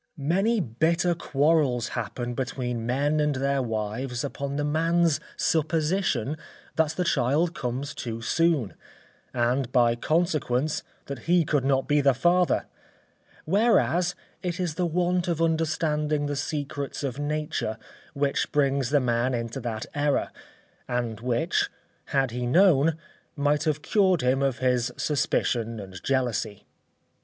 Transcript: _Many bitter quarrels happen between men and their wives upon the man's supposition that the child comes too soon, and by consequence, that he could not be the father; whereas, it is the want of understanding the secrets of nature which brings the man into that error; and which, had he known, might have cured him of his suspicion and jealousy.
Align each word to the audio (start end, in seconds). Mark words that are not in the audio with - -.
_Many 0.17 0.59
bitter 0.59 1.13
quarrels 1.13 1.89
happen 1.89 2.33
between 2.33 2.87
men 2.87 3.19
and 3.19 3.35
their 3.35 3.61
wives 3.61 4.23
upon 4.23 4.55
the 4.55 4.63
man's 4.63 5.19
supposition 5.37 6.37
that 6.75 6.93
the 6.93 7.03
child 7.03 7.53
comes 7.53 7.93
too 7.93 8.19
soon, 8.19 8.73
and 9.31 9.71
by 9.71 9.95
consequence, 9.95 10.81
that 11.05 11.29
he 11.29 11.45
could 11.45 11.63
not 11.63 11.87
be 11.87 12.01
the 12.01 12.15
father; 12.15 12.65
whereas, 13.45 14.15
it 14.41 14.59
is 14.59 14.73
the 14.73 14.87
want 14.87 15.27
of 15.27 15.39
understanding 15.39 16.25
the 16.25 16.35
secrets 16.35 17.03
of 17.03 17.19
nature 17.19 17.77
which 18.15 18.51
brings 18.51 18.89
the 18.89 18.99
man 18.99 19.35
into 19.35 19.59
that 19.59 19.85
error; 19.93 20.31
and 20.87 21.19
which, 21.19 21.69
had 22.05 22.31
he 22.31 22.47
known, 22.47 22.97
might 23.35 23.65
have 23.65 23.83
cured 23.83 24.21
him 24.23 24.41
of 24.41 24.57
his 24.57 24.91
suspicion 24.97 25.79
and 25.79 26.01
jealousy. 26.03 26.65